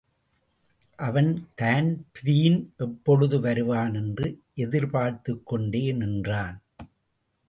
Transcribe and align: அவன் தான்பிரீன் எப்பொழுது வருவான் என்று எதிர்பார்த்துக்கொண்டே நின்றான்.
அவன் 0.99 1.47
தான்பிரீன் 1.55 2.73
எப்பொழுது 2.77 3.39
வருவான் 3.39 3.93
என்று 3.93 4.27
எதிர்பார்த்துக்கொண்டே 4.55 5.83
நின்றான். 5.91 6.57